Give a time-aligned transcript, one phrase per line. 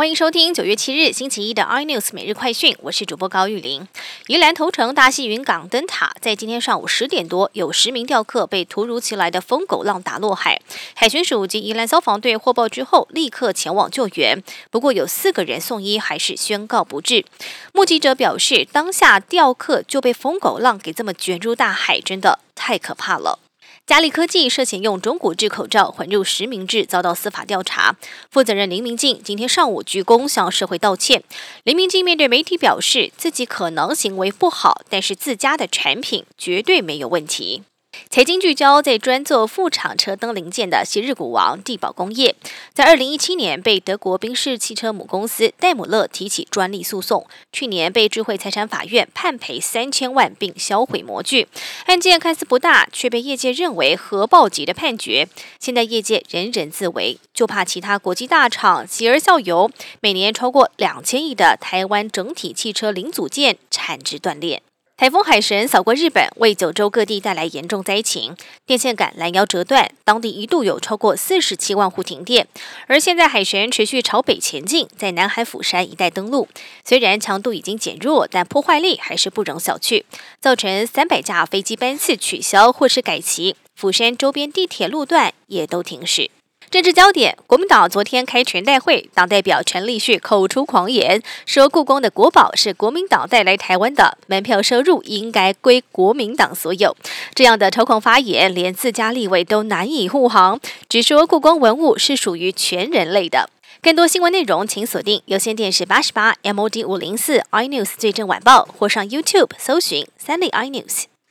[0.00, 3.86] 欢迎收听九月七日星期一的 iNews 每日快讯，我是主播高玉林。
[4.28, 10.62] 宜兰头城大溪云港灯塔在今天上午十点多，有十名钓客被突如其来的疯狗浪打落海，
[10.94, 14.42] 海巡署及宜兰消防队获报之后，立刻前往救援。
[14.70, 17.26] 不过有四个人送医，还是宣告不治。
[17.74, 23.38] 目击者表示，当下钓客就被疯狗浪给这么卷入大海，真的太可怕了。
[23.86, 27.96] 佳利科技涉嫌用中国制口罩混入实名制，遭到司法调查。
[28.30, 31.24] 负责人林明静今天上午鞠躬向社会道歉。
[31.64, 37.62] 林明静面对媒体表示，自己可能行为不好，但是自家的产品绝对没有问题。
[38.08, 42.34] 财经聚焦在专做副厂车灯零件的昔日股王地宝工业，
[42.72, 51.46] 在二零一七年被德国宾士汽车母公司戴姆勒提起专利诉讼，去年被智慧财产法院判赔三千万并销毁模具。
[51.86, 55.28] 案件看似不大，却被业界认为核爆级的判决。
[55.58, 59.70] 现在业界人人自危，就怕其他国际大厂喜而效尤，
[60.00, 64.62] 每年超过两千亿的台湾整体汽车零组件产值断裂。
[65.00, 72.46] 台风海神扫过日本，为九州各地带来严重灾情，电线杆拦腰折断，当地一度有超过四十七万户停电。
[72.86, 76.48] 而现在海神持续朝北前进，在南海釜山一带登陆，
[76.84, 80.04] 虽然强度已经减弱，但破坏力还是不容小觑，
[80.38, 86.30] 造成三百架飞机班次取消或是改期，釜山周边地铁路段也都停驶。
[86.70, 96.96] 政治焦点：国民党昨天开全代会，党代表陈立旭口出狂言，说故宫的国宝是国民党带来台湾的，门票收入应该归国民党所有。
[97.34, 103.50] 这样的抽空发言，连自家立委都难以护航，只说故宫文物是属于全人类的。
[103.82, 111.10] 更多新闻内容，请锁定有线电视八十八 MOD 五零四 iNews 最正晚报，或上 YouTube 搜寻三立 iNews。